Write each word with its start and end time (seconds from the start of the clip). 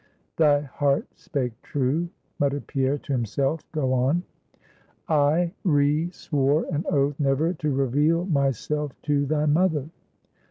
"Thy 0.35 0.61
heart 0.61 1.05
spake 1.13 1.53
true," 1.61 2.09
muttered 2.39 2.65
Pierre 2.65 2.97
to 2.97 3.11
himself; 3.13 3.61
"go 3.71 3.93
on." 3.93 4.23
"I 5.07 5.53
re 5.63 6.09
swore 6.09 6.65
an 6.71 6.85
oath 6.89 7.19
never 7.19 7.53
to 7.53 7.71
reveal 7.71 8.25
myself 8.25 8.99
to 9.03 9.27
thy 9.27 9.45
mother." 9.45 9.89